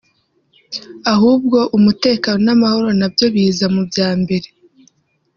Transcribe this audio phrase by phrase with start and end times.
[1.13, 4.47] ahubwo umutekano n’amahoro nabyo biza mu byambere”